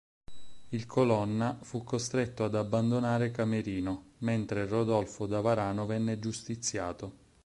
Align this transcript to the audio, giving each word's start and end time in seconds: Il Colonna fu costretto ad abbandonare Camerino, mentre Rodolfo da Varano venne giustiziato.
Il 0.69 0.87
Colonna 0.87 1.59
fu 1.61 1.83
costretto 1.83 2.43
ad 2.43 2.55
abbandonare 2.55 3.29
Camerino, 3.29 4.13
mentre 4.21 4.65
Rodolfo 4.65 5.27
da 5.27 5.41
Varano 5.41 5.85
venne 5.85 6.17
giustiziato. 6.17 7.13